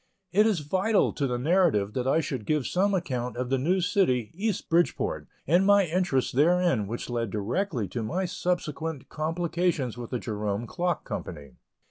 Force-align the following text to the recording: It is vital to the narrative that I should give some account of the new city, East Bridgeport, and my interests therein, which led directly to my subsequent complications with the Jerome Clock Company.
It 0.31 0.47
is 0.47 0.61
vital 0.61 1.13
to 1.13 1.27
the 1.27 1.37
narrative 1.37 1.93
that 1.93 2.07
I 2.07 2.21
should 2.21 2.47
give 2.47 2.65
some 2.65 2.95
account 2.95 3.37
of 3.37 3.51
the 3.51 3.59
new 3.59 3.81
city, 3.81 4.31
East 4.33 4.67
Bridgeport, 4.67 5.27
and 5.45 5.63
my 5.63 5.85
interests 5.85 6.31
therein, 6.31 6.87
which 6.87 7.07
led 7.07 7.29
directly 7.29 7.87
to 7.89 8.01
my 8.01 8.25
subsequent 8.25 9.09
complications 9.09 9.99
with 9.99 10.09
the 10.09 10.17
Jerome 10.17 10.65
Clock 10.65 11.05
Company. 11.05 11.51